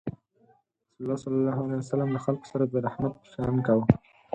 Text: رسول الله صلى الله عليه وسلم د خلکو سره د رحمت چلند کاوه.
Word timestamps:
رسول 1.01 1.01
الله 1.05 1.15
صلى 1.15 1.33
الله 1.33 1.57
عليه 1.63 1.77
وسلم 1.83 2.09
د 2.11 2.17
خلکو 2.25 2.49
سره 2.51 2.63
د 2.67 2.75
رحمت 2.85 3.13
چلند 3.33 3.59
کاوه. 3.67 3.85